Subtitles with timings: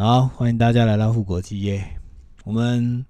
[0.00, 1.84] 好，欢迎大家来到富国企业。
[2.44, 3.04] 我们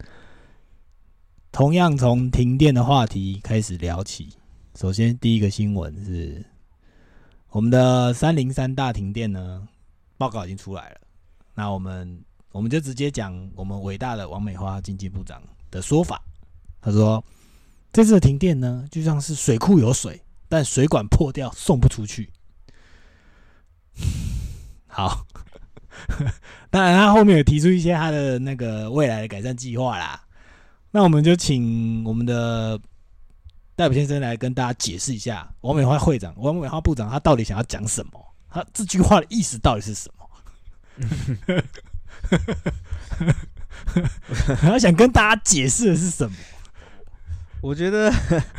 [1.52, 4.30] 同样从停电的话题开始聊起。
[4.74, 6.42] 首先，第一个新闻是
[7.50, 9.68] 我们的三零三大停电呢，
[10.16, 11.00] 报告已经出来了。
[11.52, 16.22] 那我们我们就直接讲我们伟大的王美花经济部长的说法。
[16.80, 17.22] 他说，
[17.92, 22.30] 这次的停电呢，就像是水库有水，但水管破掉送不出去。
[24.88, 25.26] 好。
[26.70, 30.20] 当然，他后面有提出一些他的那个未来的改善计划啦。
[30.90, 32.80] 那我们就请我们的
[33.76, 38.24] 戴普先生来跟大家解释一下，王美花会长、王美花部长他到底想要讲什么？
[38.50, 40.28] 他这句话的意思到底是什么？
[44.60, 46.36] 他想跟大家解释的是什么？
[47.60, 48.10] 我觉得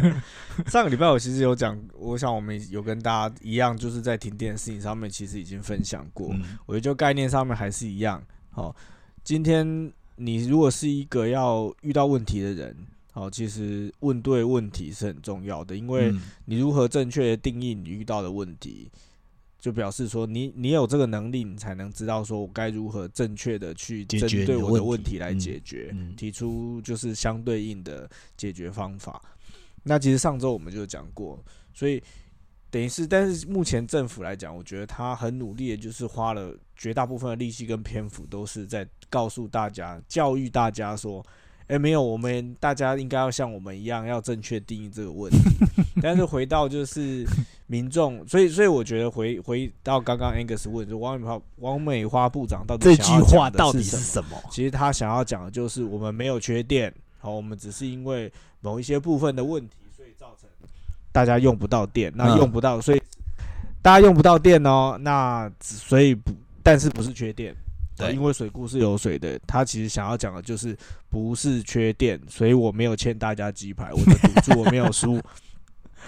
[0.67, 6.35] 上个礼拜我其实有讲，我想我们有跟大家一样，就是在停电的事情上面，其实已经分享过。
[6.65, 8.21] 我觉得就概念上面还是一样。
[8.51, 8.75] 好，
[9.23, 12.75] 今天你如果是一个要遇到问题的人，
[13.11, 16.13] 好，其实问对问题是很重要的，因为
[16.45, 18.89] 你如何正确的定义你遇到的问题。
[19.59, 29.21] 就表示说，你你有这个能力，你才能知道说我该如何正确的去针对我的问题来解决，提出就是相对应的解决方法。
[29.83, 31.43] 那其实上周我们就讲过，
[31.73, 32.01] 所以
[32.69, 41.25] 等于是，但是目前政府来讲，我觉得他很努力的，就是花了绝大部分的力气跟篇幅，都是在告诉大家、教育大家说。
[41.67, 45.37] 哎，没有，我们大家应该要像我们一样，要正确定义这个问题。
[46.01, 47.23] 但是回到就是
[47.71, 54.41] 民众，所以所以我觉得回回到刚刚 Angus 问，就王美花王美花部长到底这句话到底是什么？
[54.49, 60.49] 其实他想要讲的就是我们没有缺电，好，我们只是因为某一些部分的问题，所以造成
[61.11, 62.11] 大家用不到电。
[62.15, 63.01] 那用不到，所以
[63.83, 64.97] 大家用不到电哦。
[65.01, 66.31] 那所以不，
[66.63, 67.55] 但是不是缺电。
[67.95, 70.75] 对，因为水库是有水的，他其实想要讲的就是
[71.09, 75.21] 不是缺电，所以我没有欠大家鸡排，我的赌注我没有输，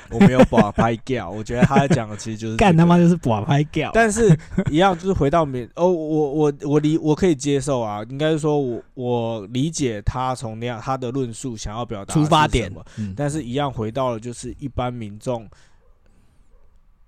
[0.09, 1.29] 我没有把拍掉。
[1.29, 3.91] 我觉得他在讲的其实就是 干他妈就是把拍掉。
[3.93, 4.37] 但是
[4.69, 12.71] 一样就是回到民哦，我我我理我可以接受啊，应该是说我我理解他从那样他的论述想要表达出发点，
[13.15, 15.47] 但是一样回到了就是一般民众。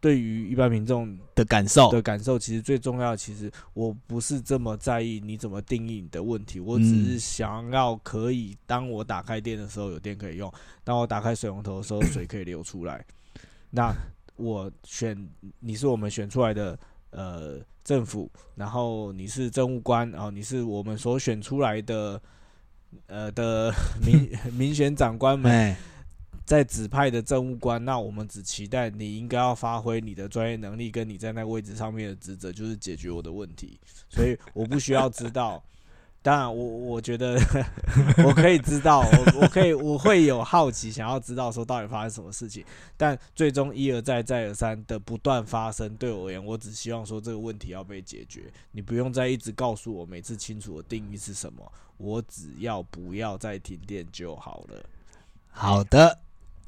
[0.03, 3.15] 对于一般民众的感受的感受，其实最重要。
[3.15, 10.51] 其实我不是这么在意你怎么定义你的问题，我只是想要可以，当我打开电的时候有电可以用，
[10.83, 13.05] 当我打开水龙头的时候水可以流出来。
[13.69, 13.95] 那
[14.35, 15.17] 我选
[15.61, 16.77] 你是我们选出来的
[17.11, 22.21] 呃政府，然后你是政务官，然后你是我们所选出来的
[23.07, 23.73] 呃的
[24.05, 25.73] 民 民选长官们。
[26.45, 33.79] 在指派的政务官，那我们只期待你应该要发挥你的专业能力，跟你在那位置上面的职责，就是解决我的问题。
[34.09, 35.63] 所以我不需要知道，
[36.21, 37.37] 当然我我觉得
[38.25, 42.63] 我可以知道，我我可以我会有好奇，想要知道说到底发生什么事情。
[42.97, 48.51] 但最终一而再再而三的不断发生，对我而言，我只希望说这个问题要被解决。
[48.71, 54.83] 你不用再一直告诉我每次清楚的定义是什么，我只要不要再停电就好了。
[55.49, 56.19] 好的。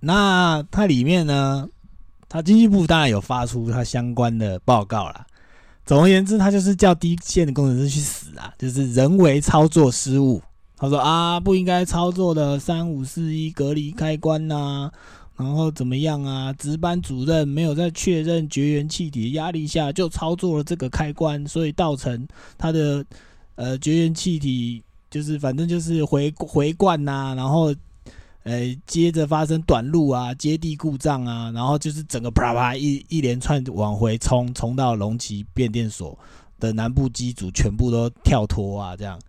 [0.05, 1.67] 那它里面呢，
[2.29, 5.25] 它经济部当然有发出它相关的报告啦。
[5.83, 10.39] 总而言之，它就是叫低线的工程师去死啊，就是人为操作失误。
[10.77, 14.91] 他说啊，不应该操作的三五四一隔离开关呐，
[15.37, 16.53] 然后怎么样啊？
[16.53, 22.27] 值班主任没有在确认绝缘气体的压力下就操作了这个开关，所以造成
[22.57, 23.03] 它的
[23.55, 27.73] 呃绝缘气体就是反正就是回回灌呐，然后。
[28.45, 36.15] 呃，接着发生短路啊，接地故障啊，然后就是整个啪啪一一连串往回冲，冲到龙旗变电所
[36.59, 39.19] 的南部机组全部都跳脱啊，这样。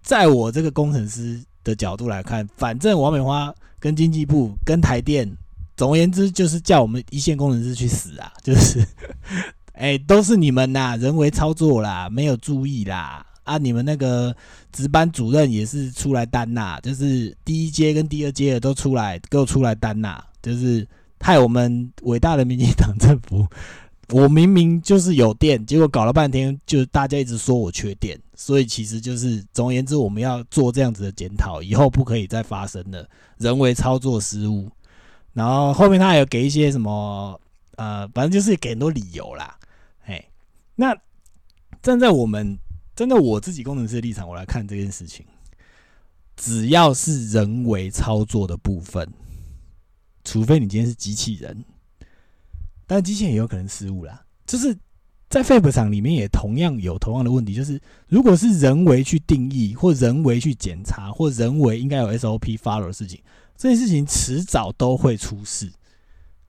[0.00, 5.30] 在我这个工程师的角度来看，反正王美花跟经济部跟台电，
[5.76, 8.82] 总而言之就是叫我们一线工程师去死啊，就是，
[9.76, 13.26] 哎，都是你们呐，人为操作啦，没有注意啦。
[13.48, 13.56] 啊！
[13.56, 14.34] 你们那个
[14.70, 20.86] 值班主任也是出来担呐，就是第一阶跟第二阶的都出来，给我出来担呐，就是
[21.18, 23.46] 害我们伟大的民进党政府，
[24.10, 33.08] 我明明就是有电，结果搞了半天，就大家一直说我缺电，所以其实就是总而言之，我们要做这样子的检讨，以后不可以再发生了
[33.38, 34.70] 人为操作失误。
[35.32, 37.40] 然后后面他还有给一些什么，
[37.76, 39.56] 呃，反正就是给很多理由啦。
[40.04, 40.22] 哎，
[40.74, 40.94] 那
[41.80, 42.58] 站在我们。
[42.98, 45.24] 真的，我自己工程师的立场，我来看这件事情，
[46.34, 49.08] 只要是人为操作的部分，
[50.24, 51.64] 除非你今天是机器人，
[52.88, 54.24] 但机器人也有可能失误啦。
[54.44, 54.76] 就是
[55.30, 63.20] 在废品厂里面也同样有同样的问题，就是如果是人为去定义或人为去检查或人为应该有 SOP follow 的事情，
[63.56, 65.70] 这件事情迟早都会出事。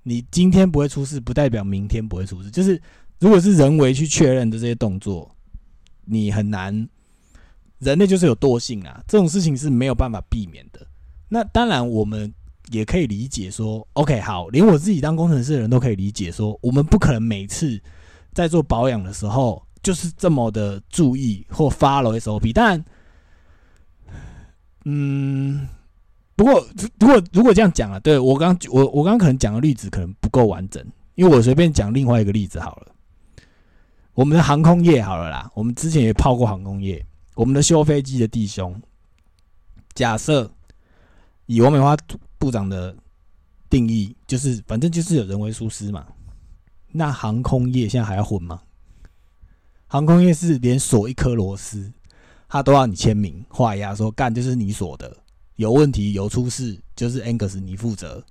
[0.01, 2.49] 你今天不会出事，不代表明天不会出事。
[2.49, 2.81] 就是
[3.19, 5.35] 如果是人为去确认的这些动作，
[6.09, 6.89] 你很难。
[7.79, 10.85] 人类就是有惰性啊，这种事情是没有办法避免的。
[11.29, 12.33] 那当然，我们
[12.71, 17.79] 也可以理解说，OK，好，连我自己当工程师的人都可以理解说，我们不可能每次
[18.33, 22.51] 在做保养的时候就是这么的注意或 follow SOP。
[22.53, 22.83] 但，
[24.83, 25.65] 嗯，
[26.35, 26.67] 不过
[26.99, 30.85] 如果如果这样讲啊，对我刚我我刚可能讲的例子可能不够完整，
[31.15, 32.91] 因为我随便讲另外一个例子好了。
[34.19, 37.05] 我们的航空业好了啦，我们之前也泡过航空业。
[37.35, 38.77] 我们的修飞机的弟兄，
[39.93, 40.51] 假设
[41.45, 41.95] 以王美花
[42.37, 42.93] 部长的
[43.69, 46.05] 定义，就是反正就是有人为疏失嘛。
[46.91, 48.59] 那航空业现在还要混吗？
[49.87, 51.89] 航空业是连锁一颗螺丝，
[52.49, 55.15] 他都要你签名画押，说干就是你锁的，
[55.55, 58.21] 有问题有出事就是 Angus 你负责。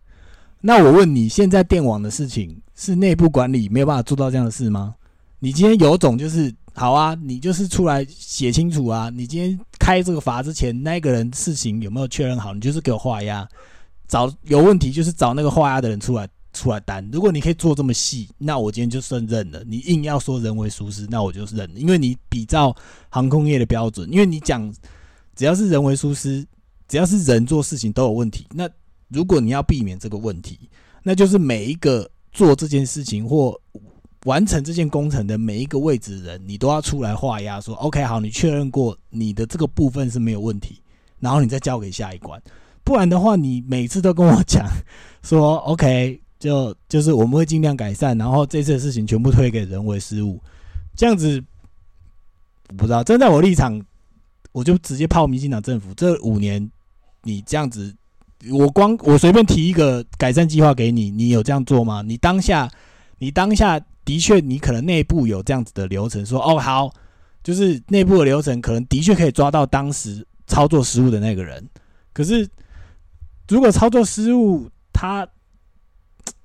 [0.61, 4.95] 那我问你，现在电网的事情是内部管理没有办法做到这样的事吗？
[5.39, 6.55] 你今天有种就是。
[6.75, 9.11] 好啊，你就是出来写清楚啊！
[9.13, 12.55] 你今天开这个阀之前，那个人事情有没有确认好？
[12.55, 13.45] 你就是给我画押，
[14.07, 17.05] 找有问题就是找那个画押的人出来出来担。
[17.13, 19.61] 如果你可以做这么细，那我今天就算认了。
[19.67, 22.73] 你硬要说人为疏失，那我就认了，因为你比照
[23.09, 24.73] 航空业的标准，因为你讲
[25.35, 26.47] 只要是人为疏失，
[26.87, 28.47] 只要是人做事情都有问题。
[28.53, 28.71] 那
[29.09, 30.71] 如果你要避免这个问题，
[31.03, 33.61] 那就是每一个做这件事情或。
[34.29, 40.83] 完成这件工程的每一个位置人，你都要出来画押，说 OK 好，你确认过你的这个部分是没有问题，
[41.19, 42.39] 然后你再交给下一关。
[42.85, 44.67] 不然的话，你每次都跟我讲
[45.23, 50.39] 说 OK，就就是我们会尽量改善，然后这次的事情全部推给人为失误，
[50.95, 51.43] 这样子
[52.77, 53.03] 不知道。
[53.03, 53.83] 站在我立场，
[54.53, 55.95] 我就直接泡民进党政府。
[55.95, 56.71] 这五年
[57.23, 57.97] 你这样子，
[58.53, 62.03] 我光我随便提一个改善计划给你，你有这样做吗？
[62.03, 62.71] 你当下，
[63.21, 63.81] 你当下。
[64.09, 66.91] 的确，你可能内部有这样子的流程，说哦好，
[67.43, 71.63] 就是内部的流程可能的确可以抓到当时操作失误的那个人。
[72.15, 72.49] 可是，
[73.49, 75.29] 如果操作失误，他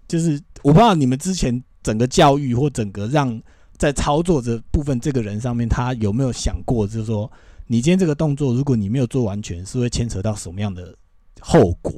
[0.10, 3.42] 就是我不知道你们之前整个教育或整个让
[3.78, 7.32] 在操作这部分这个人上面，他有没有想过，就是说
[7.68, 10.94] 你今天这个动作，如果你没有做完全，是会牵扯到什么样的
[11.40, 11.94] 后果？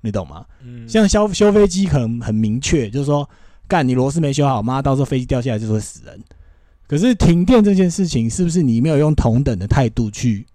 [0.00, 0.44] 你懂吗？
[0.60, 3.30] 嗯，像修修飞机可能很明确，就是说。
[3.66, 6.20] 干你螺丝没修好，妈到时候飞机掉下来就会死人。
[6.86, 10.46] 可是停电这件事情，是不是你没有用同等的态度去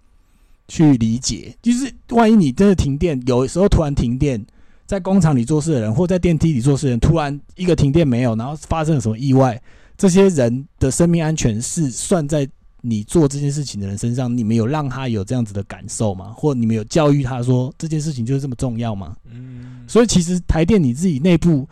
[0.68, 1.52] 去理解？
[1.60, 4.40] 就是万一你真的停电，有时候突然停电，
[4.86, 9.60] 在工厂里做事的人，或在电梯里做事的人，突然一个停电没有，然后发生了什么意外，
[9.98, 12.48] 这些人的生命安全是算在
[12.80, 14.34] 你做这件事情的人身上？
[14.34, 16.32] 你们有让他有这样子的感受吗？
[16.36, 19.16] 或你们有教育他说这件事情就是这么重要吗？
[19.28, 21.68] 嗯，所以其实台电你自己内部。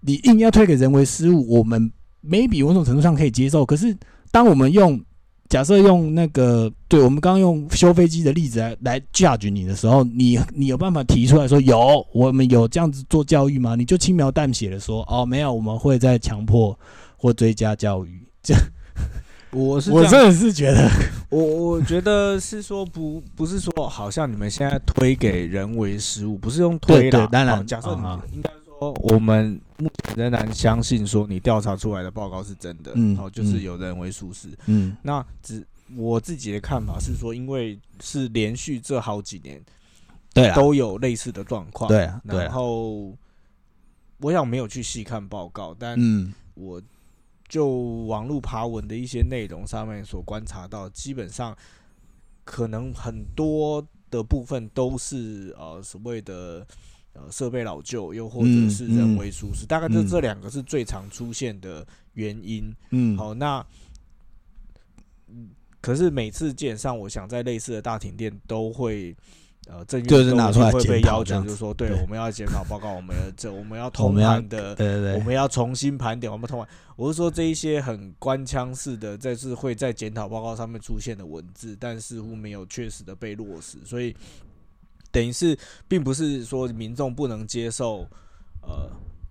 [0.00, 1.90] 你硬要推给人为失误，我们
[2.24, 3.66] maybe 某种程度上可以接受。
[3.66, 3.96] 可是，
[4.30, 5.00] 当我们用
[5.48, 13.74] 假设用那个，对我们刚刚用修飞机的例子来来 judge 你的时候，你你有办法提出来说有我们有这样子做教育吗？
[13.74, 16.78] 你就轻描淡写的说哦，没有，我们会在强迫
[17.16, 18.20] 或追加教育。
[18.42, 18.54] 这，
[19.50, 20.88] 我是我真的是觉得，
[21.30, 27.26] 我我觉得是说不不是说好像你们现在推给人为失误，不是用推的。
[27.28, 28.50] 当然，假设你应该。
[28.80, 35.66] 我们目前仍然相信说你调查出来的报告是真的，嗯，好，就是有人为疏失，嗯，那只
[35.96, 39.60] 我自己的看法是说，因为是连续这好几年，
[40.32, 43.16] 对，都有类似的状况，对，然后
[44.18, 45.98] 我想没有去细看报告，但
[46.54, 46.80] 我
[47.48, 47.68] 就
[48.06, 51.56] 网络爬文的一些内容上面所观察到，基本上
[52.44, 56.66] 可能很多的部分都是呃所谓的。
[57.14, 62.72] 呃，设备老旧，又或者是人为疏失，大概就这两个是最常出现的原因。
[62.90, 63.64] 嗯，好，那
[65.80, 69.16] 可是每次基本上，我想在类似的大停电都会，
[69.66, 76.68] 呃，正就是拿出来会被要求，就是说，对，我们要检讨报告，我们这我们要通盘的，对对对，我们要重新盘点，我们通完。
[76.94, 84.14] 我是说这一些很官腔式的，这是会在检讨报告上面出现的文字，但似乎没有确实的被落实，所以。
[85.10, 88.06] 等于是，并不是说民众不能接受，
[88.60, 88.90] 呃，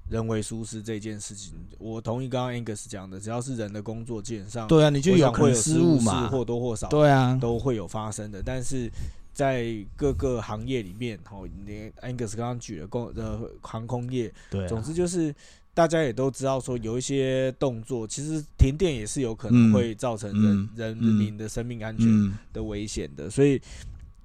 [0.09, 1.53] 人为疏失这件事情。
[1.77, 8.41] 我同意刚刚 Angus 讲的，只要是人的工作，基本上对啊，你就有会有失误嘛，或多或少对啊，都会有发生的。
[8.43, 8.91] 但是
[9.33, 15.33] 在各个行业里面，哦，你 Angus 刚刚举了工呃航空业，对，总之就是
[15.75, 23.61] 大家也都知道说有一些动作，其实停电也是有可能会造成人人民的生命安全的危险的，所以。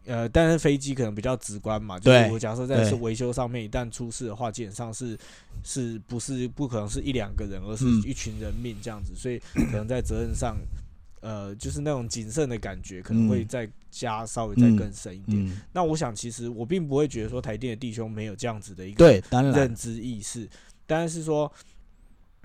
[0.05, 5.17] 呃，但是飞机可能比较直观嘛，就是我假设在是维修上面一旦出事的话，基本上是
[5.63, 10.57] 是不是不可能是一两个人，而是一群人命这样子，所以可能在责任上，
[11.21, 15.63] 呃，就是那种谨慎的感觉可能会再加稍微再更深一点。
[15.73, 20.49] 那我想，其实我并不会觉得说台电的弟兄没有这样子的一个认知意识，
[20.87, 21.53] 但是说。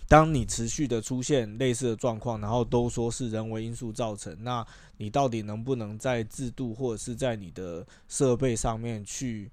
[0.09, 9.51] 当你持续的出现类似的状况，然后都说是人为因素造成，那你到底能不能在制度或者是在你的设备上面去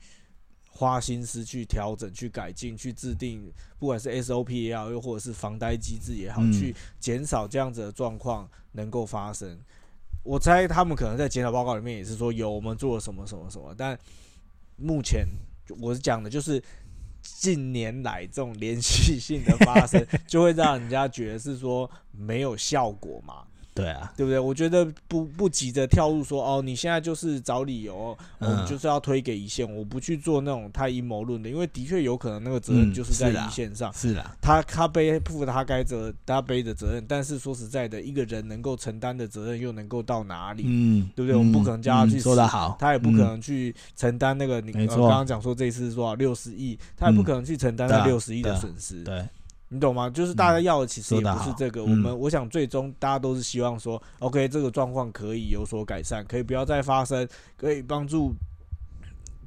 [0.70, 9.58] 花心思去调整、去改进、去制定，不管是 SOP 也好，又或者是防呆机制也好，去减少这样子的状况能够发生？
[10.22, 13.98] 我猜他们可能在检讨报告里面也是说有我们做了什么什么什么，但
[14.76, 15.26] 目前
[15.80, 16.62] 我是讲的就是。
[17.24, 23.44] 近年来这种连续性的发生， 就会让人家觉得是说没有效果嘛。
[23.74, 24.38] 对啊，对不对？
[24.38, 40.62] 我觉得不不急着跳入说哦，你现在就是找理由，我们就是要推给一线，我不去做那种太阴谋论的，因为的确有可能那个责任就是在一线上，是的，他他背负他该责他背的责任，但是说实在的，一个人能够承担的责任又能够到哪里？
[40.66, 41.36] 嗯，对不对？
[41.36, 49.26] 我们不可能叫他去说的好，他也不可能去承担那个你刚刚讲说这次多少六十亿，他也不可能去承担那六十亿的损失，对。
[49.74, 50.08] 你懂吗？
[50.08, 51.82] 就是大家要的其实也不是这个。
[51.82, 58.32] 我们我想最终大家都是希望说，OK，这个状况可以有所改善，可以不要再发生，可以帮助，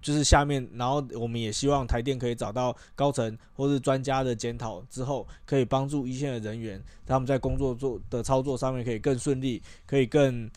[0.01, 10.51] 就是下面，然后我们也希望台电可以找到高层或是专家的检讨之后，可以帮助一线的人员，他们在工作做的操作上面可以更顺利，可以更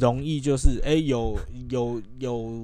[0.00, 1.38] 容易，就是哎有
[1.70, 2.60] 有有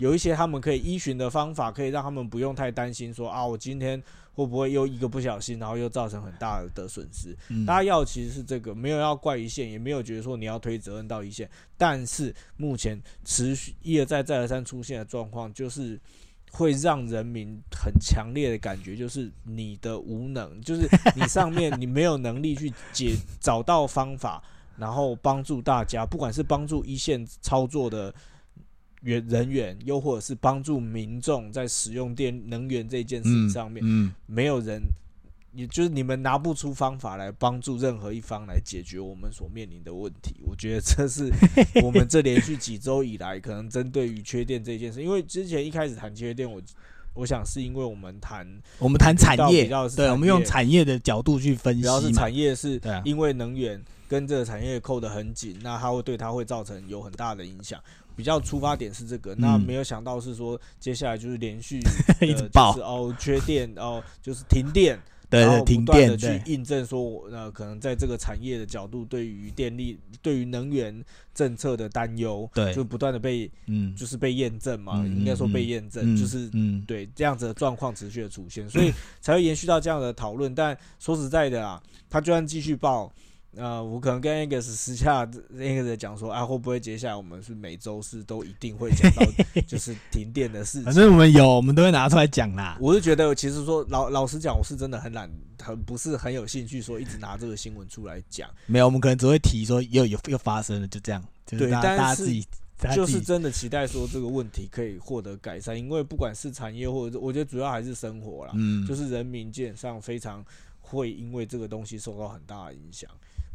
[0.00, 4.02] 有一些他们可以依循的方法，可以让他们不用太担心说啊，我今天。
[4.32, 7.36] 会不会又一个不小心，然后又造成很大的损失？
[7.66, 11.50] 大家要其实是这个，没有要怪一线，也没有觉得说你要推责任到一线。
[11.76, 16.00] 但是目前持续一而再、再而三出现的状况，就是
[16.52, 24.42] 会让人民很强烈的感觉，就是你的无能，就是你上面你没有能力去解找到方法，
[24.78, 28.14] 然后帮助大家，不管是帮助一线操作的。
[29.02, 33.84] 员人员，又或者是帮助民众在使用电能源这件事情上面，
[34.26, 34.82] 没有人，
[35.52, 40.36] 也就是你们拿不出方法来帮助任何一方来解决我们所面临的问题。
[40.44, 41.30] 我觉得这是
[41.82, 46.60] 我们这连续几周以来可能针对于缺电这件事，因为之前一开始谈缺电，我
[47.14, 48.46] 我想是因为我们谈
[48.78, 57.82] 我们谈产业，对，我们用产业的角度去分析，主要是产业是因为能源跟这个产业扣得很紧，那它会对它会造成有很大的影响。
[58.20, 61.80] 比较出发点是这个，那没有想到是说接下来就是连续
[62.20, 62.76] 一直爆。
[62.80, 65.00] 哦，缺电哦，就是停电，
[65.30, 67.00] 对对，停电的去印证说，
[67.32, 80.54] 呃，可能在这个产业的角度，对于电力、对于能源政策的担忧，对，就不断的被嗯，就是被验证嘛，应该说被验证，就是嗯，对这样子的状况持续的出现，所以 才会延续到这样的讨论。
[80.54, 83.10] 但说实在的啊，他就算继续爆。
[83.56, 89.22] 呃，我可能跟 Angus 私下 Angus 讲说，啊，会不会接下来我们是每周四都一定会讲到
[89.66, 90.84] 就是停电的事情？
[90.84, 92.78] 反正我们有，我们都会拿出来讲啦。
[92.80, 95.28] 我是觉得，其实说老老实讲，我是真的很懒，
[95.60, 98.48] 很不是很有兴趣说一直拿这个新闻出来讲。
[98.66, 101.20] 没有，我们可能只会提说又有又发生了，就这样。
[101.46, 102.24] 对，但是
[102.94, 110.42] 就是真的期待说这个问题可以获得改善，因为不管是产业或者我觉得主要还是生活啦，嗯，就是人民基本上非常
[110.80, 113.10] 会因为这个东西受到很大的影响。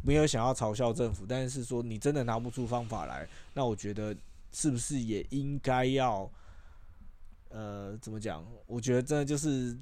[0.06, 4.14] 没有想要嘲笑政府，但是说你真的拿不出方法来，那我觉得
[4.52, 6.30] 是不是也应该要，
[7.48, 8.44] 呃，怎么讲？
[8.68, 9.76] 我觉得真的就是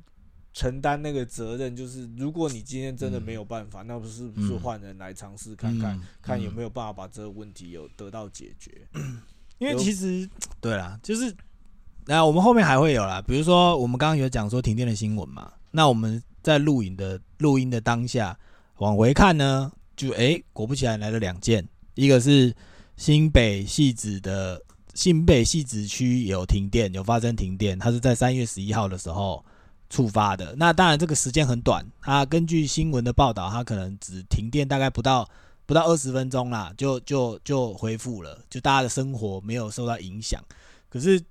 [0.54, 8.88] 承担那个责任，就是如果你今天真的没有办法，那不是不是换人来尝试看看，看有没有办法把这个问题有得到解决？
[9.58, 10.28] 因为其实
[10.58, 11.36] 对啦，就是
[12.06, 18.38] 那我们后面还会有啦，比如说我们刚刚有讲说停电的新闻嘛，那我们在录影的录音的当下
[18.78, 19.70] 往回看呢？
[19.96, 22.54] 就哎，果不其然来了两件，一个是
[22.96, 24.62] 新北戏子的
[24.94, 29.44] 新北戏子区有停电，有发生停电，它是在三月十一号的时候
[29.88, 30.54] 触发的。
[30.56, 35.28] 那当然这个时间很短，它根据新闻的报道，它可能只停电大概不到
[35.66, 40.42] 不到二十分钟啦，就就就恢复了，就大家的生活没有受到影响。
[40.88, 41.22] 可是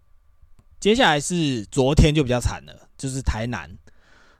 [0.79, 3.69] 接下来是昨天就比较惨了，就是台南。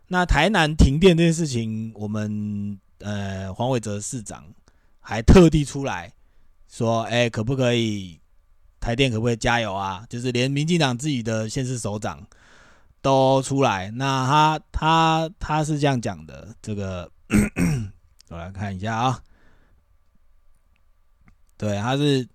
[0.08, 2.80] 那台南停电这件事情，我们。
[3.00, 4.46] 呃，黄伟哲市长
[5.00, 6.14] 还特地出来
[6.68, 8.20] 说：“哎，可不可以
[8.80, 10.06] 台电可不可以加油啊？
[10.10, 12.26] 就是连民进党自己的县市首长
[13.02, 13.92] 都出来。
[13.92, 17.12] 那他他他是这样讲的，这个
[18.30, 19.22] 我来看一下啊。
[21.58, 22.28] 对，他是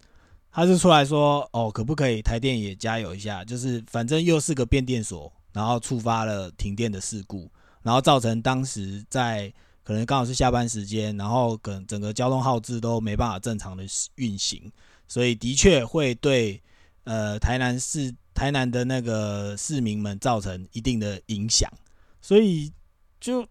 [0.50, 3.44] 他是出来说，哦，可不可以台电也加油一下？
[3.44, 7.50] 就是反正又是个变电所，然后触发了停电的事故，
[7.82, 9.52] 然后造成当时在
[9.88, 13.84] 可能刚好是下班时间，然后跟整个交通号志都没办法正常的
[14.16, 14.70] 运行，
[15.08, 16.62] 所以的确会对
[17.04, 21.72] 呃台南市台南的那个市民们造成一定的影响，
[22.20, 22.70] 所以
[23.18, 23.48] 就。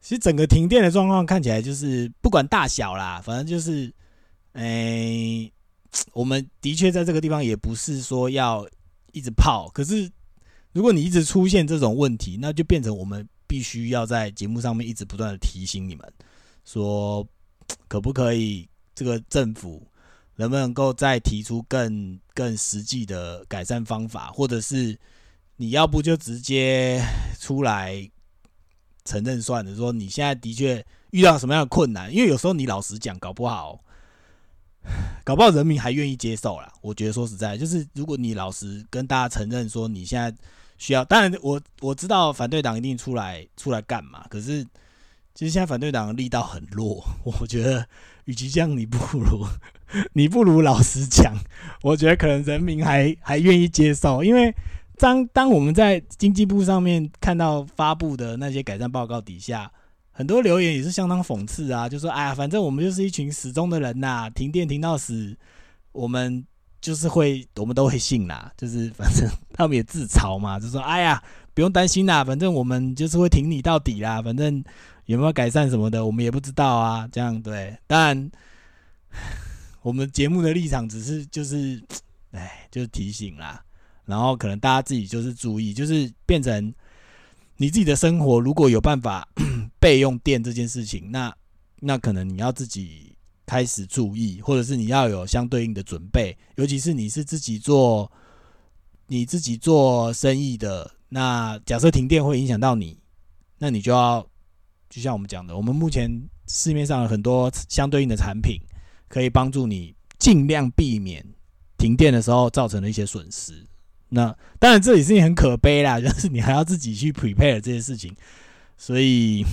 [0.00, 3.92] 其实整个停电的状况看起来就是不管大小啦，反正就是，
[4.52, 5.52] 诶，
[6.12, 8.64] 我们的确在这个地方也不是说要
[9.10, 10.08] 一直泡，可是
[10.72, 16.12] 如果你一直出现这种问题，那就变成我们必须要在节目上面一直不断的提醒你们，
[16.64, 17.26] 说
[17.88, 19.84] 可不可以这个政府
[20.36, 24.96] 能不能够再提出更更实际的改善方法，或者是
[25.56, 27.02] 你要不就直接
[27.40, 28.08] 出来。
[29.04, 33.82] 承认算了，说你现在的确遇到什么样的困难，因为有时候你老实讲，搞不好，
[35.24, 36.70] 搞不好人民还愿意接受啦。
[36.82, 40.30] 我觉得说实在，就是如果你老实跟大家承认说你现在
[40.78, 44.64] 需要，当然我我知道反对党一定出来出来干嘛，可是
[45.34, 47.86] 其实现在反对党力道很弱，我觉得
[48.24, 49.46] 与其这样，你不如
[50.14, 51.34] 你不如老实讲，
[51.82, 54.54] 我觉得可能人民还还愿意接受，因为。
[55.00, 59.70] 当当我们在经济部上面看到发布的那些改善报告底下，
[60.10, 65.38] 很多留言也是相当讽刺啊，就说：“哎呀，反正我们就是一群死忠的人呐，停电停到死，
[65.92, 66.44] 我们
[66.80, 68.52] 就是会，我们都会信啦。
[68.56, 71.22] 就是反正他们也自嘲嘛，就说：哎呀，
[71.54, 74.22] 不用担心啦，反正我们就是会挺你到底啦。
[74.22, 74.62] 反正
[75.06, 77.08] 有没有改善什么的，我们也不知道啊。
[77.10, 78.30] 这样对，当然
[79.82, 81.82] 我们节目的立场只是就是，
[82.32, 83.62] 哎，就是提醒啦。”
[84.06, 86.72] 然后可能大家自己就是注意，就是变成
[87.58, 89.28] 你自己的生活，如果有办法
[89.78, 91.34] 备用电这件事情，那
[91.80, 93.14] 那可能你要自己
[93.48, 96.36] 开始注意，或者是你要有相对应的准备。
[96.56, 98.12] 尤其是你是自己做
[99.06, 102.98] 你自己做生意的，那假设停电会影响到你，
[103.56, 104.24] 那你就要
[104.90, 108.60] 就像我们讲的，我们目前市面上有很多相对应的产品，
[109.08, 111.24] 可以帮助你尽量避免
[111.78, 113.64] 停电的时候造成的一些损失。
[114.10, 118.14] 那当然，这也是很可悲啦，就是你还要自己去 prepare 这些事情，
[118.76, 119.44] 所以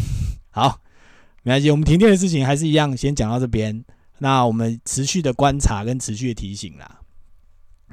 [0.49, 0.81] 好，
[1.45, 3.85] 没关系，我们停电的事情还是一样，先讲到这边。
[4.17, 7.01] 那我们持续的观察跟持续的提醒啦。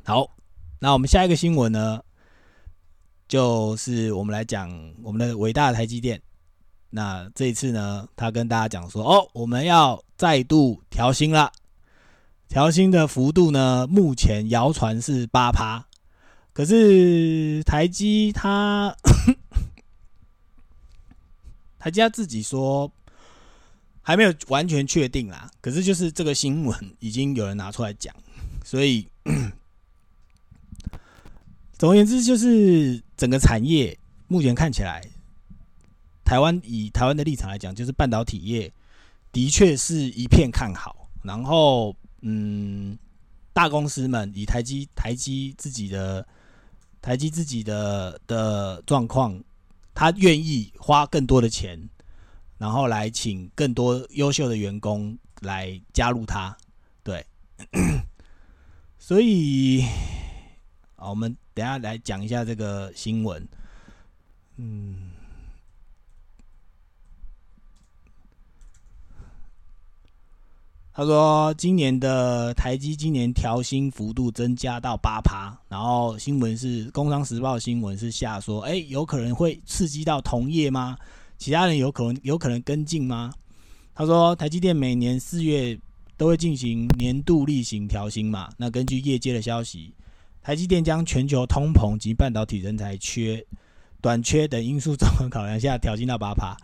[0.05, 0.27] 好，
[0.81, 2.01] 那我们下一个新闻呢，
[3.29, 6.23] 就是我们来讲我们的伟大的台积电。
[6.89, 11.53] 那这一次呢，他跟大家讲说，哦，我们要再度调薪了，
[12.49, 15.87] 调薪的幅度呢，目前谣传是八趴。
[16.55, 18.97] 可是台积他，
[21.79, 22.91] 台积他自己说
[24.03, 25.51] 还没有完全确定啦。
[25.61, 28.15] 可是就是这个新闻已经有人拿出来讲，
[28.65, 29.09] 所以
[31.79, 33.97] 总而言之，就是整个产业
[34.29, 35.03] 目前看起来，
[36.25, 38.71] 台湾以台湾的立场来讲，就是半导体业
[39.33, 41.09] 的确是一片看好。
[41.23, 42.99] 然后，嗯，
[43.53, 46.27] 大公司们以台积台积自己的。
[47.05, 49.43] 台积自己的的状况，
[49.93, 51.91] 他愿意花更多的钱，
[52.63, 56.57] 然后来请更多优秀的员工来加入他，
[57.03, 57.27] 对，
[59.01, 59.85] 所以，
[60.95, 63.45] 好，我们等下来讲一下这个新闻，
[64.59, 65.11] 嗯。
[70.93, 80.97] 他说，今年的台积今年调薪幅度增加到八趴，然后新闻是《工商时报》新闻是下说，哎，有可能会刺激到同业吗？
[81.43, 83.33] 其他人有可能有可能跟进吗？
[83.97, 85.77] 他说，台积电每年四月
[86.17, 88.49] 都会进行年度例行调薪嘛。
[88.59, 89.93] 那根据业界的消息，
[90.41, 93.45] 台积电将全球通膨及半导体人才缺
[94.01, 96.57] 短缺等因素综合考量下调薪到八趴。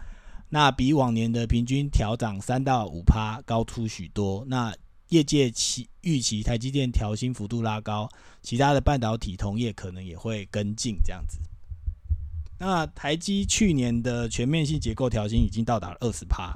[0.50, 4.44] 那比往年的平均调涨三到五趴高出许多。
[4.46, 4.72] 那
[5.08, 8.08] 业界期预期台积电调薪幅度拉高，
[8.42, 11.40] 其他的半导体同业可能也会跟进这样子。
[12.58, 16.54] 那台积去年的全面性结构调薪已经到达了二十趴，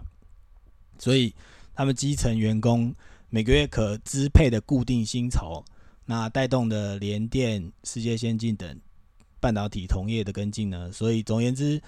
[0.99, 1.35] 所以
[1.75, 2.95] 他们基层员工
[3.31, 5.65] 每个月可支配的固定薪酬，
[6.05, 8.81] 那带动的联电、世界先进等
[9.41, 10.91] 半导体同业的跟进呢？
[10.93, 11.81] 所以总言之。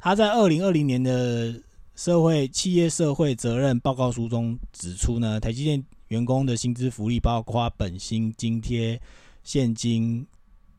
[0.00, 1.60] 他在二零二零年的
[1.96, 9.02] 社会企业社会责任报告书中指出呢，台积电员工的薪资福利包括本薪津贴、
[9.42, 10.24] 现金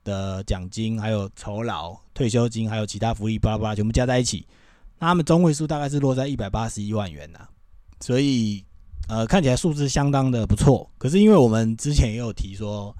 [0.09, 4.47] 的奖金，还有酬劳、退休金，还有其他福利，巴拉巴拉全部加在一起，
[4.97, 7.47] 那他们中位数大概是落在一百八十一万元呐。
[7.99, 8.65] 所以，
[9.07, 10.89] 呃，看起来数字相当的不错。
[10.97, 12.95] 可是，因为我们之前也有提说，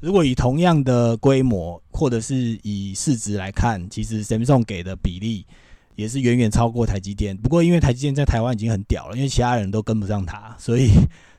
[0.00, 5.46] 如果以同样的规模或者是以市值来看，其实 Samsung 给的比例
[5.94, 7.36] 也是远远超过台积电。
[7.36, 10.90] 不过，因为台积电在台湾已经很屌了，因为其他人都跟不上它，所以。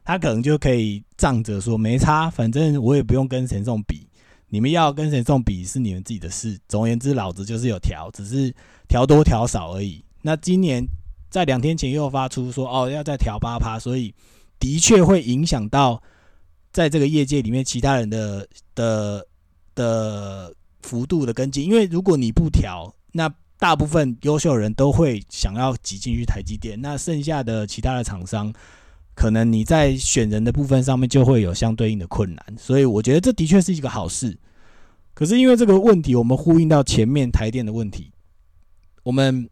[0.01, 4.07] 他可能就可以仗着说没差，反正我也不用跟神送比，
[4.49, 6.59] 你们要跟谁送比是你们自己的事。
[6.67, 8.53] 总而言之，老子就是有调，只是
[8.87, 10.03] 调多调少而已。
[10.21, 10.83] 那今年
[11.29, 14.13] 在两天前又发出说哦要再调八趴，所以
[14.59, 16.01] 的确会影响到
[16.71, 19.25] 在这个业界里面其他人的的
[19.75, 21.63] 的幅度的跟进。
[21.63, 28.53] 因为如果你不调，那大部分优秀人都会想要挤进去台积电，那剩下的其他的厂商。
[29.19, 34.37] 可能你在选人的部分上面就会有相对应的困难，所以我觉得这的确是一个好事。
[35.13, 38.13] 可是因为这个问题，我们呼应到前面台电的问题，
[39.03, 39.49] 我们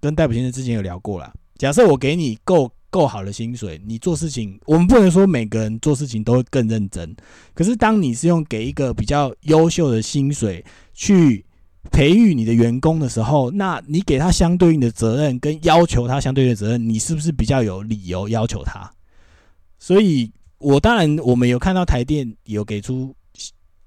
[0.00, 1.34] 跟戴普先生之前有聊过了。
[1.56, 7.16] 假设我给你够够好的薪水，你做事情，我们不能说每个人做事情都会更认真。
[7.54, 11.44] 可是当你是用给一个比较优秀的薪水去
[11.90, 18.88] 培育你的员工的时候，那你给他相对应的责任跟要求他相对应的责任，你是不是比较有理由要求他？
[19.78, 23.14] 所以，我当然我们有看到台电有给出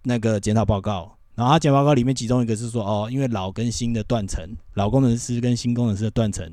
[0.04, 6.50] 那个检讨报告，然后他检讨报告里面其中一个是说，哦，因为老跟新的断层，老工程师跟新工程师的断层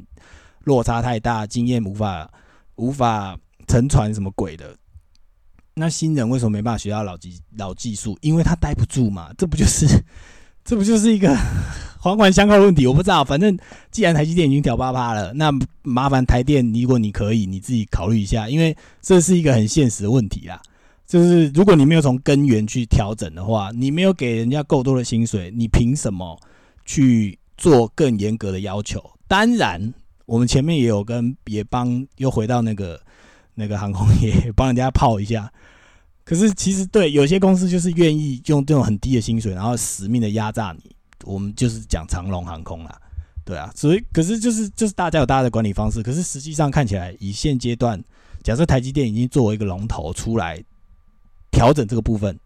[0.65, 2.31] 落差太大，经验无法
[2.75, 4.77] 无法承传什么鬼的。
[5.75, 8.19] 那新人为什么没办法学到老技老技术？
[8.21, 9.87] 因为他待不住嘛，这不就是
[10.69, 11.35] 这不就是一个？
[11.99, 13.25] 环环相扣的问题，我不知道。
[13.25, 13.59] 反正
[13.91, 15.51] 既然台积电已经调八趴了，那
[15.83, 20.61] 麻烦台电，如果你可以，你自己考虑一下，因为这是一个很现实的问题啦。
[21.07, 26.39] 就是如果你没有从根源去调整的话，你没有给人家够多的薪水，你凭什么
[26.85, 29.03] 去做更严格的要求？
[29.27, 29.93] 当然，
[30.27, 33.01] 我们前面也有跟也帮又回到那个
[33.55, 35.51] 那个航空业帮人家泡一下。
[36.29, 40.95] 可是其实对有些公司就是愿意用这种很低的薪水，然后死命的压榨你。
[41.25, 43.01] 我们就是讲长龙航空啦，
[43.47, 47.99] 对啊，所以可是就是就是大家有大家的管理方式，可是实际上看起来，以现阶段，
[48.43, 50.63] 假设台积电已经作为一个龙头出来
[51.51, 52.39] 调整这个部分，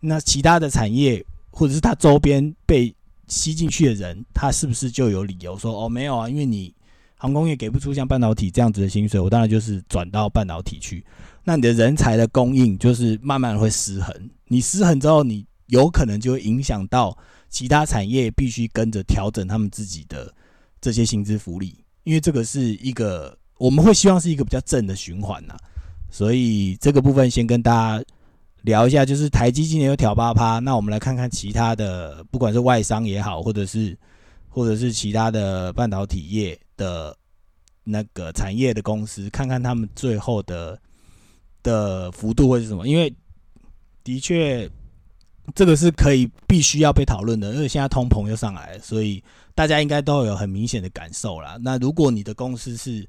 [0.00, 2.92] 那其他的产业或者是它周边被
[3.28, 6.28] 吸进去的人，他是不是就有理由说哦没有啊？
[6.28, 6.74] 因为你
[7.16, 11.04] 航空业给不出像半导体这样子的薪水，我当然就是转到半导体去，
[11.44, 17.16] 那你的人才的供应就是慢慢会失衡，你失衡之后，你有可能就会影响到。
[17.52, 20.32] 其他产业必须跟着调整他们自己的
[20.80, 25.56] 这些薪资福利，因为这个是一个我们会希望是一个比较正的循环呐。
[26.12, 28.04] 所以这个部分先跟大家
[28.62, 33.98] 聊一下，就是台积今年有调八趴，那我们来看看其他的，不管是外商也好，或者是
[34.48, 37.16] 或者是其他的半导体业的
[37.82, 40.80] 那个产业的公司，看看他们最后的
[41.62, 43.12] 的幅度会是什么，因为
[44.04, 44.70] 的确。
[45.52, 49.20] 这个是可以必须要被讨论的，因为现在通膨又上来了，所以
[49.52, 51.58] 大家应该都有很明显的感受啦。
[51.60, 53.04] 那如果你的公司是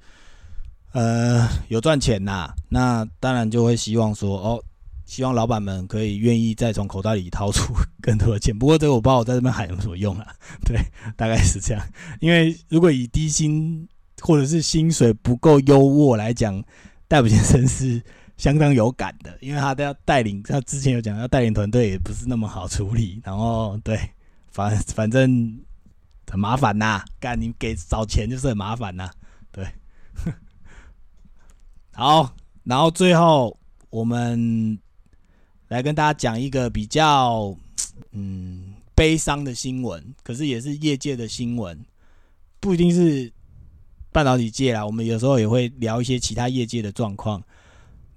[0.91, 4.63] 呃有赚钱呐，那当然就会希望说哦，
[5.05, 8.57] 希望老板们可以愿意再从口袋里掏出更多的钱。
[8.57, 10.25] 不过这个我不知道我在这边喊有什么用啊？
[10.65, 10.79] 对，
[11.15, 11.83] 大概是这样。
[12.21, 13.87] 因为如果以低薪
[14.19, 16.59] 或者是薪水不够优渥来讲，
[17.07, 18.01] 戴普先生是。
[18.41, 23.95] 相当有感的，因为他都要带领，他之前有讲要带领团队也不是那么好处理，然后对，
[24.49, 25.61] 反反正
[26.27, 29.11] 很麻烦呐，干你给找钱就是很麻烦呐，
[29.51, 29.63] 对，
[31.93, 33.55] 好，然后最后
[33.91, 34.75] 我们
[35.67, 37.55] 来跟大家讲一个比较
[38.09, 41.79] 嗯悲伤的新闻，可是也是业界的新闻，
[42.59, 43.31] 不一定是
[44.11, 47.39] 半导体界啦，我们有时候也会聊一些其他业界的状况。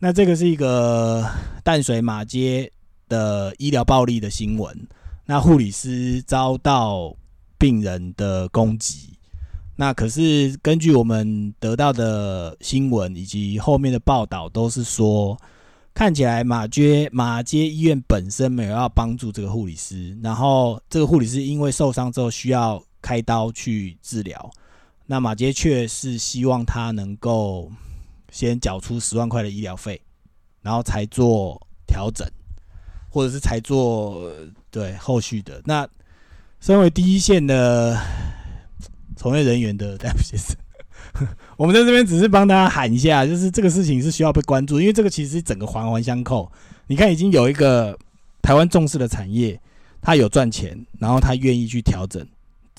[0.05, 1.27] 那这个是一个
[1.63, 2.71] 淡水马街
[3.09, 4.87] 的医疗暴力的新闻。
[5.25, 7.17] 那护理师遭到
[7.57, 9.17] 病人的攻击。
[9.77, 15.41] 那可是根据我们得到的新闻以及后面的报道，都是说
[15.95, 24.51] 看起来马街马街医院本身没有要帮助这个护理师，然后这个护理师因为受伤之后需要开刀去治疗，
[25.07, 27.73] 那马街却是希望他能够。
[28.35, 30.01] 先缴出十万块的医疗费，
[30.61, 32.29] 然后才做调整，
[33.09, 34.29] 或者是才做
[34.73, 35.63] 对后续的。
[35.65, 35.89] 那
[36.59, 37.97] 身为第一线的
[39.15, 40.57] 从业人员的戴夫先生，
[41.57, 46.51] 我们在这边只是帮大家喊一下，就是这个事情是需要被关注，因为这个其实整个环环相扣。
[46.89, 47.97] 你看，已经有一个
[48.43, 49.61] 台湾重视的产业，
[50.03, 52.27] 他有赚钱，然后他愿意去调整，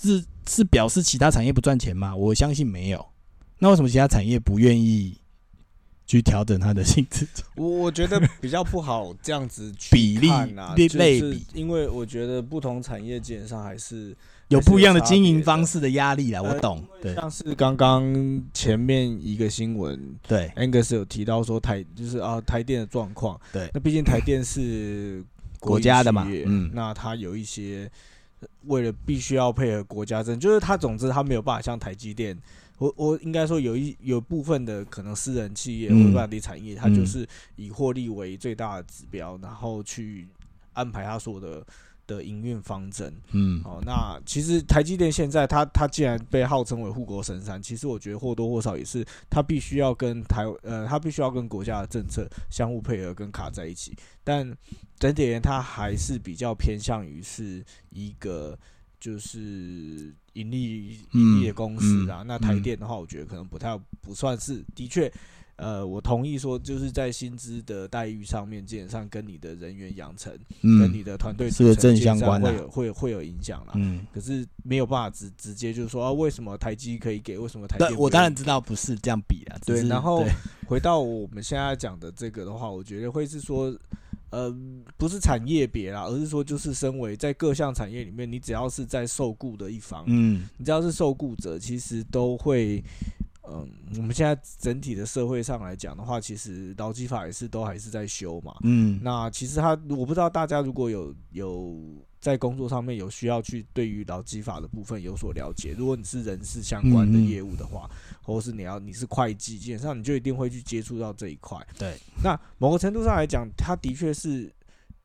[0.03, 2.13] 是是表示其他产业不赚钱吗？
[2.13, 3.05] 我相信没有。
[3.57, 5.17] 那为什么其他产业不愿意
[6.07, 7.27] 去调整它的性质？
[7.55, 10.29] 我我觉得比较不好这样子比例
[10.75, 14.15] 类类比，因为我觉得不同产业基本上还是
[14.49, 16.41] 有不一样的经营方式的压力啦。
[16.41, 18.03] 我懂，对，像是刚刚
[18.53, 25.23] 前面一个新闻，对，Angus 有提到说台就是啊台电的状况，对，那毕竟台电是
[25.59, 27.89] 国家的嘛，嗯，那它有一些
[28.65, 32.37] 为了必须要配合国家政，就是它总之它没有办法像台积电。
[32.77, 40.27] 我我应该说有一有部分的可能私人企业或者本地产业，它就是以获利为最大的指标，然后去
[40.73, 41.65] 安排它所有的
[42.07, 43.13] 的营运方针。
[43.31, 54.45] 嗯，好，那其实台积电现在它它既然被号称为护国神山，其实我觉得或多或少也是它必须要跟台呃它必须要跟国家的政策相互配合跟卡在一起，但
[54.99, 58.57] 整体而言它还是比较偏向于是一个。
[58.97, 64.63] 就是盈利盈利的公司啊，那台电的话，我觉得可能不太不算是。
[64.75, 65.11] 的确，
[65.55, 73.73] 呃，我同意说，就是在薪资的待遇上面，基本上跟你的人员养成，跟你的团队是正相关的，会有会会有影响啦。
[73.75, 77.97] 嗯，可是没有办法直直接就是说啊，为什么台积可以给，为什么台电？
[77.97, 79.57] 我当然知道不是这样比啊。
[79.65, 80.25] 对，然后
[80.67, 83.75] 回到我们现在讲的这个的话，我觉得会是说。
[84.35, 84.53] 呃，
[84.97, 92.83] 不是产业别啦，而是说，就是身为在各项产业里面，你只要是在受雇的一方，嗯，你只要是受雇者，其实都会，
[93.49, 101.75] 嗯，我们现在整体的社会上来讲的话，其实劳基法也是都还是在修嘛，嗯，那其实他，我不知道大家如果有有。
[102.21, 105.75] 在工作上面有需要去对于劳基法的部分有所了解。
[105.77, 107.87] 如果你是人事相关的业务的话，
[108.23, 111.63] 或者是你要你是会计，基本上你就一定会去接触到这一块。
[111.77, 114.51] 对，那某个程度上来讲，它的确是，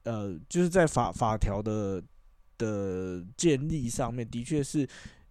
[0.05, 2.03] 呃，就是在法法条的
[2.57, 4.89] 的建立上面，的确是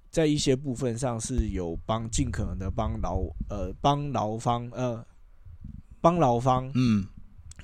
[0.10, 5.06] 在一些部分上是有帮尽可能的帮劳呃帮劳方呃
[6.02, 7.08] 帮劳方嗯。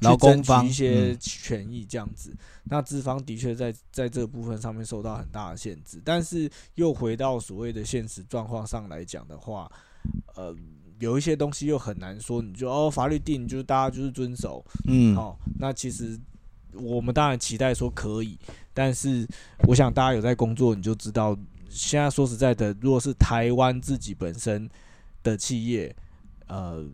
[0.02, 9.72] 劳工方一些权益这样子，那资方的确在在这部分上面受到很大的限制，但是又回到所谓的现实状况上来讲的话，
[10.36, 10.54] 呃，
[11.00, 16.20] 有一些东西又很难说，你就哦，法律定就是大家就是遵守，嗯，好，那其实
[16.74, 18.38] 我们当然期待说可以，
[18.74, 19.26] 但是
[19.66, 21.34] 我想大家有在工作，你就知道，
[21.70, 24.70] 现在说实在的，如果是台湾自己本身
[25.24, 25.96] 的企业，
[26.48, 26.86] 呃。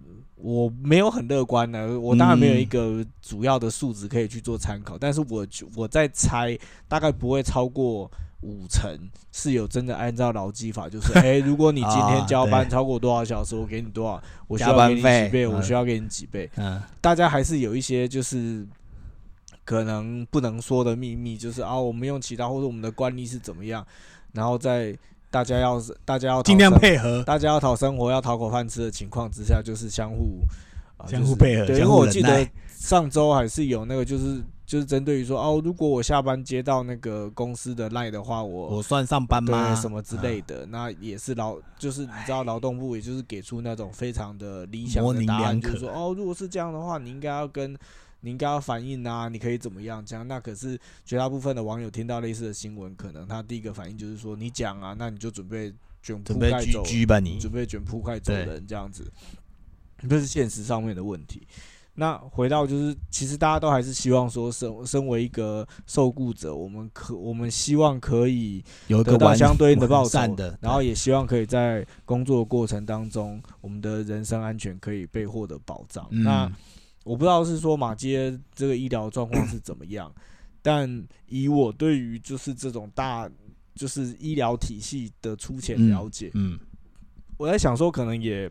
[0.44, 6.58] 我没有很乐观呢，我当然没有一个主要的数值可以去做参考，但是我我在猜，
[6.88, 8.90] 大概不会超过五成
[9.32, 16.50] 是有真的按照劳基法，就是 哎，如果你今天交班超过多少小时，我给你多少，我需要给你几倍，我需要给你几倍。
[16.56, 18.66] 嗯，大家还是有一些就是
[19.64, 23.86] 可能不能说的秘密，就是啊，我们用其他或者我们的惯例是怎么样，
[24.34, 24.98] 然后在。
[25.34, 30.41] 大家要是大家要尽量配合，大家要讨生活、要讨口饭吃的情况之下，就是相互
[31.08, 31.65] 相互配合。
[31.65, 39.74] 对，因为我记得上周还是有那个，就是就是针对于说，哦，如果我下班接到那个公司的赖的话，我我算上班吗？
[39.74, 47.74] 什么之类的，那也是劳，就是你知道劳动部也就是给出那种非常的理想的答案，就是说，哦，如果是这样的话，你应该要跟。
[48.22, 49.28] 你应该要反应啊！
[49.28, 50.28] 你可以怎么样这样？
[50.28, 56.84] 那可是绝大部分的网友听到类似的新闻，可能他第一个反应就是说：“你讲啊，那你就准备卷铺盖走，
[57.40, 59.12] 准备卷铺盖走人这样子。”
[60.10, 61.46] 这是现实上面的问题。
[61.94, 76.08] 那回到就是，其实大家都还是希望说，身身为一个受雇者，我们可我们希望可以有得到相对应的报酬的，然后也希望可以在工作过程当中，我们的人身安全可以被获得保障。
[76.10, 76.50] 那
[77.04, 80.14] 我不知道是说马街这个医疗状况是怎么样，
[80.62, 83.30] 但以我对于就是这种大
[83.74, 86.60] 就是医疗体系的粗浅了解，嗯，
[87.38, 88.48] 我在想说可能也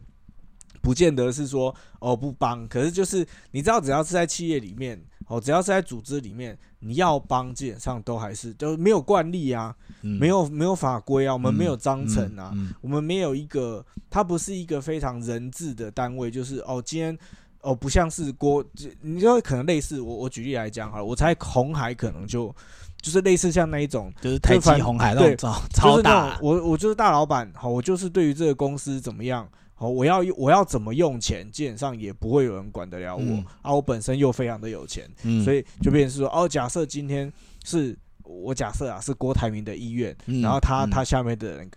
[0.83, 17.17] 不见得是说哦不帮，可是就是你知道，只要是在企业里面哦，只要是在组织里面，你要帮基本上都还是都没有惯例啊，没有没有法规啊，我们没有章程啊，我们没有一个，它不是一个非常人治的单位，就是哦今天。
[17.63, 18.65] 哦，不像是郭，
[19.03, 22.55] 你就可能类似我我举例来讲好了，我猜红海可能就
[23.03, 35.07] 就是类似像那一种，就是台积红海那种超大，我我就是大老板，好，我就是对于这个公司怎么样，好，我要我要怎么用钱，基本上也不会有人管得了我，啊，我本身又非常的有钱，
[35.45, 37.31] 所以就变成是说，哦，假设今天
[37.65, 41.71] 是我假设啊是郭台铭的医院，然后他他下面的人。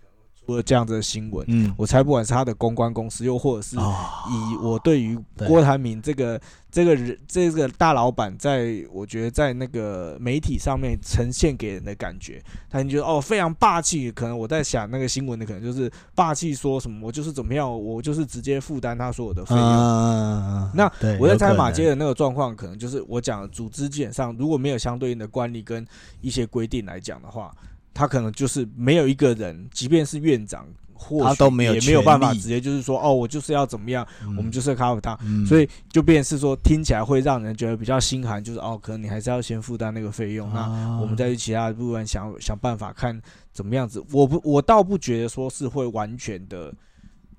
[0.46, 19.64] 出了这样子的新闻，嗯，我猜不管是他的公关公司，又或者是以我对于郭台铭这个这个人这个大老板，在我觉得在那个媒体上面呈现给人的感觉，他你觉得哦非常霸气，可能我在想那个新闻的可能就是霸气说什么我就是怎么样，我就是直接负担他所有的费用。
[19.64, 25.86] 嗯，那我在猜马街的那个状况，可能就是我讲的组织基本上如果没有相对应的惯例跟
[26.20, 27.54] 一些规定来讲的话，
[27.94, 35.46] 他可能就是没有一个人，即便是院长，或许他都没有也没有办法直接就是说哦，我就是要怎么样，我们就是要 cover 他，嗯。
[35.46, 43.20] 所以就变成是说听起来会让人觉得比较心寒，就是哦，可能你还是要先负担那个费用，那啊我们再去其他的部分想想办法看
[43.52, 44.02] 怎么样子。
[44.12, 46.72] 我不，我倒不觉得说是会完全的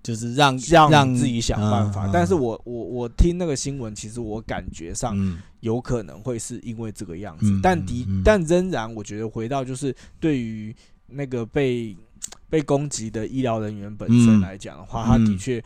[0.05, 2.11] 就是让让让自己想办法，嗯嗯。
[2.13, 5.39] 但是我我我听那个新闻，其实我感觉上嗯。
[5.61, 10.75] 有可能会是因为这个样子，嗯但的但仍然，我觉得回到就是对于
[11.07, 11.97] 那个被
[12.47, 15.63] 被攻击的医疗人员本身嗯来讲的话，他的嗯确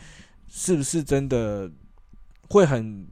[0.48, 1.70] 是不是真的
[2.48, 3.06] 会很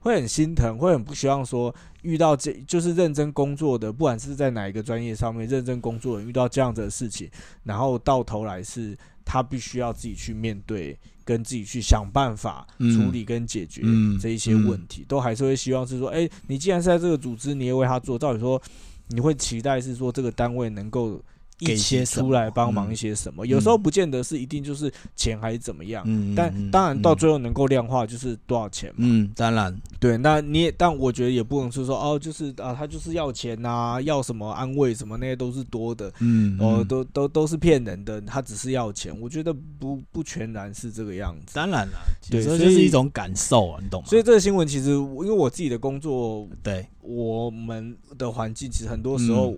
[0.00, 7.28] 会很心疼，会很不希望说遇到这就是认真工作的，不管是在哪一个专业上面认真工作的遇到这样子的事情，
[7.64, 18.60] 然后到头来是他必须要自己去面对，跟自己去想办法嗯处理跟解决嗯这一些问题，都还是会希望是说，哎、你既然是在这个组织，你也为他做，到底说
[19.08, 21.22] 你会期待是说这个单位能够。
[21.62, 28.96] 一给起些出来帮忙嗯一些什么，有时候不见得是一定就是钱还是怎么样，嗯，但嗯当然到嗯最后能够量化就是多少钱嘛。
[28.98, 39.16] 嗯，当然，对，那你也，但我觉得也不能是说哦，就是啊，他就是要钱呐、要什么安慰什么那些都是多的，嗯，哦，嗯都都都是骗人的，他只是要钱。
[39.20, 41.54] 我觉得不不全然是这个样子。
[41.54, 41.92] 当然了，
[42.28, 44.08] 对有时候所以就是一种感受啊，你懂吗？
[44.08, 49.54] 所以这个新闻其实，因为我自己的工作，对，我们的环境其实很多时候，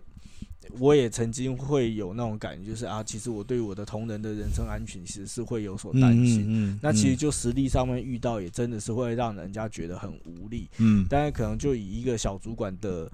[0.79, 6.43] 我也曾经会有那种感觉，就是啊，其实我对我的同仁的人身安全其实是会有所担心。
[6.43, 10.69] 嗯嗯，那其实嗯就实力上面遇到，也真的是会让人家觉得很无力。
[10.79, 13.11] 嗯但是可能就以一个小主管的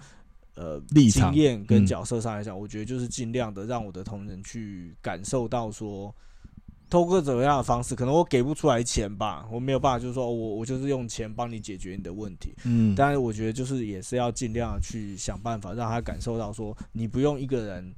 [0.55, 6.15] 呃经验跟嗯角色上来讲，我觉得就是尽量的让我的同仁去感受到说，
[6.91, 12.53] 透过怎么样的方式，可能我给不出来钱吧，我没有办法，就是说哦我我就是用钱帮你解决你的问题。
[12.65, 17.95] 嗯，但是我觉得就是也是要尽量去想办法让他感受到说，你不用一个人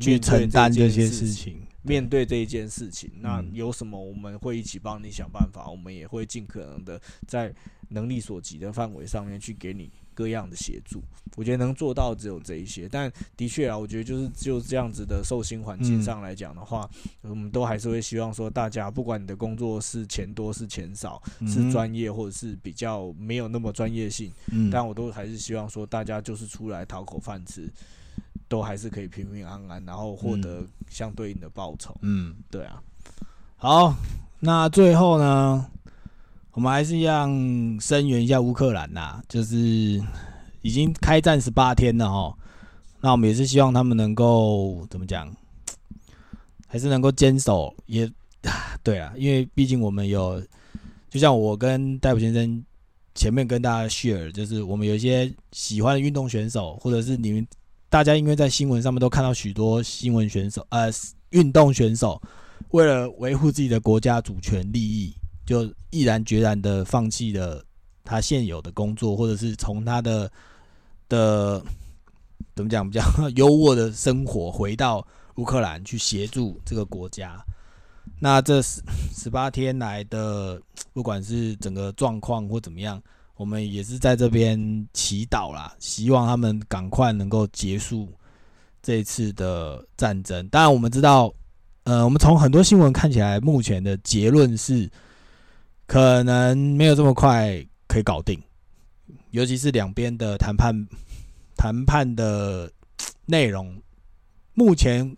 [0.00, 7.54] 去承担这些件事事情，面对这一件事情，那嗯有什么我们会一起帮你想办法，我们也会尽可能的在
[7.88, 11.02] 能力所及的范围上面去给你各样的协助。
[11.36, 16.88] 我觉得能做到只有这一些，但的确啊，我觉得就是就这样子的受薪环境嗯上来讲的话，
[17.22, 27.70] 我们都还是会希望说，大家不管你的工作是钱多是钱少，是嗯专业或者是比较没有那么专业性，嗯，但我都还是希望说，大家就是出来讨口饭吃。
[28.48, 31.96] 都还是可以平平安安，然后获得相对应的报酬。
[32.02, 32.82] 嗯，对啊，
[33.56, 33.94] 好，
[34.40, 35.66] 那最后呢，
[36.54, 37.30] 我们还是一样
[37.80, 39.56] 声援一下乌克兰呐，就是
[40.60, 42.36] 已经开战十八天了哦，
[43.00, 45.34] 那我们也是希望他们能够怎么讲，
[46.66, 48.10] 还是能够坚守，也
[48.84, 50.42] 对啊，因为毕竟我们有，
[51.08, 52.62] 就像我跟戴普先生
[53.14, 57.46] 前面跟大家 share，就是我们有一些喜欢的运动选手，或者是你们
[57.88, 60.90] 大家因为在新闻上面都看到许多新闻选手，呃，
[61.30, 62.20] 运动选手。
[62.72, 65.14] 为了维护自己的国家主权利益，
[65.52, 67.62] 就毅然决然的放弃了
[68.02, 70.30] 他现有的工作，或者是从他的
[71.10, 71.62] 的
[72.56, 73.02] 怎么讲比较
[73.36, 77.44] 优渥的生活，回到乌克兰去协助这个国家。
[78.18, 78.80] 那这十
[79.14, 80.58] 十八天来的，
[80.94, 83.02] 不管是整个状况或怎么样，
[83.36, 88.08] 我们也是在这边祈祷啦，希望他们赶快能够结束
[88.82, 90.48] 这次的战争。
[90.48, 91.30] 当然，我们知道。
[91.84, 94.88] 呃，我们从很多新闻看起来，目前的结论是
[95.86, 98.42] 可能没有这么快可以搞定，
[99.30, 100.86] 尤其是两边的谈判
[101.56, 102.72] 谈判的
[103.26, 103.80] 内容，
[104.54, 105.14] 目前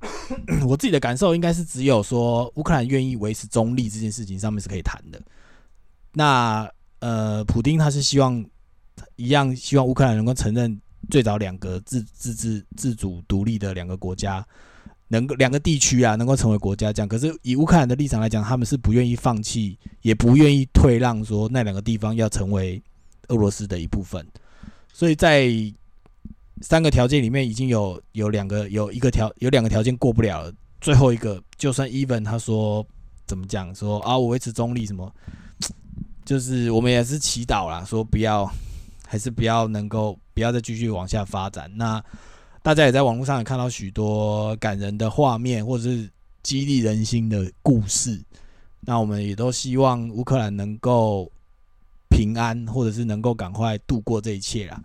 [0.66, 5.20] 我自己的感受应该是只有说乌克兰愿意维持中立这件事情上面是可以谈的。
[6.12, 6.68] 那
[7.00, 8.44] 呃，普丁他是希望
[9.16, 14.44] 一样，希望乌克兰能够承认最早两个自自治自主独立的两个国家。
[15.10, 22.82] 能够两个地区啊，能够成为国家这样，可是以乌克兰的立场来讲，他们是不愿意放弃，也不愿意退让，说那两个地方要成为
[23.28, 24.26] 俄罗斯的一部分。
[24.92, 25.50] 所以在
[26.60, 32.86] 三个条件里面，已经有有两个有一个条有两个条件过不了了，最后一个就算 even 他说
[33.26, 35.10] 怎么讲说啊，我维持中立什么，
[36.26, 38.50] 就是我们也是祈祷啦，说不要
[39.06, 41.70] 还是不要能够不要再继续往下发展。
[41.74, 42.04] 那。
[42.68, 46.06] 大家也在网络上也看到许多感人的画面，或者是
[46.42, 48.22] 激励人心的故事。
[48.80, 51.32] 那我们也都希望乌克兰能够
[52.10, 54.78] 平安，或者是能够赶快度过这一切啦。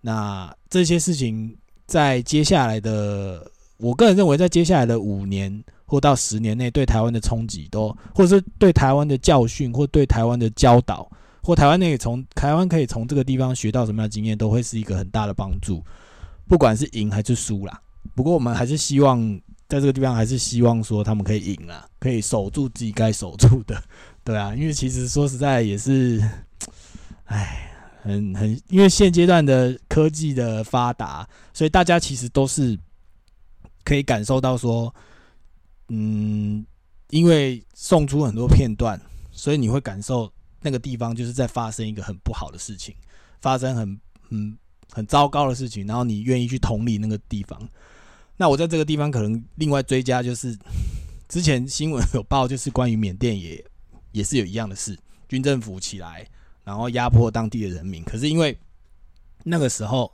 [0.00, 11.08] 那这些事情在接下来的，我个人认为，在接下来的五年或到十年内，对台湾的冲击都，或者是对台湾的教训，或对台湾的教导，
[11.40, 15.80] 或台湾可以从台湾可以从这个地方学到什么样的经验，都会是一个很大的帮助。
[16.48, 17.80] 不管是赢还是输啦，
[18.14, 19.20] 不过我们还是希望
[19.68, 23.80] 在这个地方，还是希望说他们可以赢啦，可以守住自己该守住的，
[24.24, 26.18] 对啊，因为其实说实在也是，
[27.26, 27.70] 哎，
[28.02, 32.78] 很很，因为现阶段的科技的发达，所以大家其实都是
[33.84, 34.92] 可以感受到说，
[35.88, 36.64] 嗯，
[37.10, 38.98] 因为送出很多片段，
[39.30, 40.32] 所以你会感受
[40.62, 42.94] 那个地方就是在发生一个很不好的事情，
[43.42, 44.56] 发生很嗯。
[44.92, 47.68] 很糟糕的事情，然后你愿意去同理那个地方。
[48.36, 50.56] 那我在这个地方可能另外追加，就是
[51.28, 53.64] 之前新闻有报，就是关于缅甸也
[54.12, 54.96] 也是有一样的事，
[55.28, 56.26] 军政府起来，
[56.64, 58.02] 然后压迫当地的人民。
[58.04, 58.56] 可是因为
[59.44, 60.12] 那个时候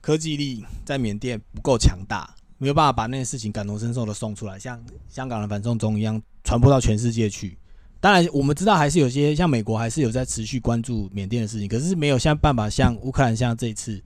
[0.00, 7.56] 科技力在缅甸不够强大，没有办法把那件事情感同身受的送出来，像香港的反送中一样传播到全世界去。
[8.00, 14.00] 当然，我们知道还是有些像美国还是有在持续关注缅甸的事情，可是没有像办法像乌克兰像这次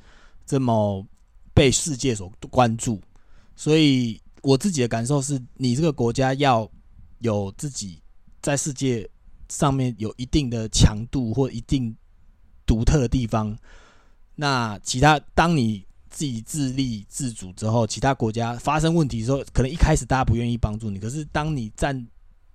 [0.46, 1.06] 这么
[1.52, 3.00] 被世界所关注。
[3.54, 6.66] 所以我自己的感受是，你这个国家要
[7.18, 8.00] 有自己
[8.40, 9.08] 在世界
[9.50, 11.94] 上面有一定的强度或一定
[12.64, 13.54] 独特的地方，
[14.34, 22.06] 那其他当你自己自立自主之后，其他国家发生问题的时候，可能一开始大家不愿意帮助你，可是当你站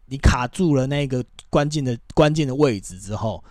[0.08, 3.44] 你卡住了那个关键的关键的位置之后，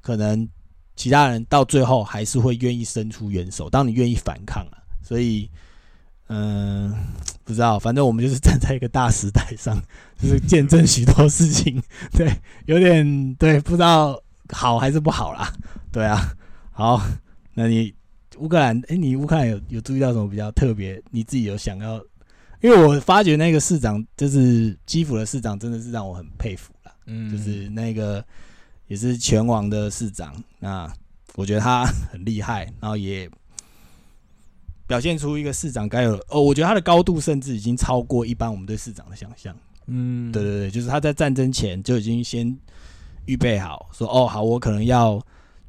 [0.00, 0.48] 可能
[0.96, 3.68] 其他人到最后还是会愿意伸出援手。
[3.68, 5.50] 当你愿意反抗了，所以，
[6.28, 6.94] 嗯，
[7.42, 9.76] 不知道，反正我们就是站在一个大时代上，
[10.22, 11.82] 就是见证许多事情。
[12.16, 12.32] 对，
[12.66, 14.16] 有点对，不知道
[14.50, 15.52] 好还是不好啦。
[15.90, 16.32] 对啊，
[16.70, 17.02] 好，
[17.54, 17.92] 那你
[18.38, 21.02] 乌克兰，哎，你乌克兰有有注意到什么比较特别？
[21.10, 22.00] 你自己有想要？
[22.60, 26.92] 因为我发觉那个市长就是基辅的市长，真的是让我很佩服啦。
[27.06, 28.24] 嗯，就是那个
[28.86, 30.90] 也是拳王的市长，那
[31.34, 33.30] 我觉得他很厉害，然后也
[34.86, 36.40] 表现出一个市长该有哦。
[36.40, 39.54] 我觉得他的高度甚至已经超过一般我们对市长的想象。
[39.86, 42.56] 嗯，对对对，就是他在战争前就已经先
[43.26, 45.20] 预备好，说哦好，我可能要。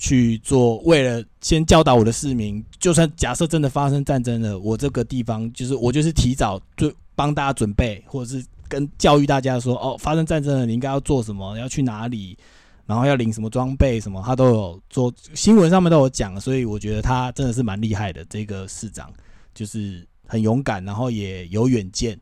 [0.06, 12.38] 去做，为了先教导我的市民，就算假设真的发生战争了，我这个地方就是我就是提早就帮大家准备，或者是跟教育大家说，哦，发生战争了，你应该要做什么，要去哪里，
[12.86, 18.24] 然后要领什么装备什么，他都有做，新闻上面都有讲，所以我觉得他真的是蛮厉害的。
[18.30, 19.12] 这个市长
[19.56, 22.16] 就是很勇敢，然后也有远见，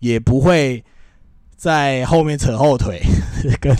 [0.00, 0.84] 也不会。
[1.60, 3.02] 在后面扯后腿，
[3.60, 3.76] 跟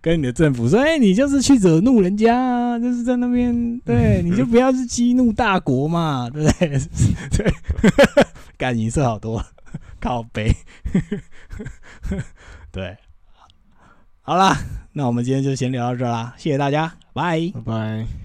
[0.00, 6.68] 跟你的政府说：“哎，你就是去惹怒人家，就是在那边，对， 你就不要去激怒大国嘛，对不对？
[7.36, 7.52] 对，
[8.56, 9.44] 感情色好多，
[10.00, 10.54] 靠背，
[12.70, 12.96] 对，
[14.22, 14.56] 好啦，
[14.92, 18.23] 那我们今天就先聊到这啦，谢谢大家，拜拜拜。